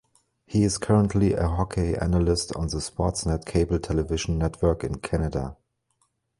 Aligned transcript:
He 0.47 0.63
is 0.63 0.79
currently 0.79 1.33
a 1.33 1.47
hockey 1.47 1.95
analyst 1.95 2.55
on 2.55 2.69
the 2.69 2.77
Sportsnet 2.77 3.45
cable 3.45 3.77
television 3.77 4.39
network 4.39 4.83
in 4.83 4.95
Canada. 4.97 5.57